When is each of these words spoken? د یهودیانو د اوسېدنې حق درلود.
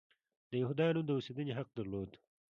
د 0.49 0.51
یهودیانو 0.61 1.01
د 1.05 1.09
اوسېدنې 1.17 1.53
حق 1.59 1.69
درلود. 1.77 2.11